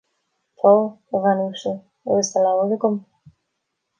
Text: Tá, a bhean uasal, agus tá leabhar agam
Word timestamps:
Tá, 0.61 0.71
a 1.15 1.17
bhean 1.25 1.41
uasal, 1.43 1.75
agus 2.05 2.31
tá 2.33 2.39
leabhar 2.45 2.71
agam 2.77 2.95